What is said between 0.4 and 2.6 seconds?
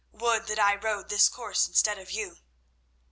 that I rode this course instead of you."